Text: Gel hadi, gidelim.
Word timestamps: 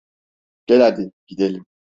Gel 0.67 0.81
hadi, 0.81 1.11
gidelim. 1.27 1.65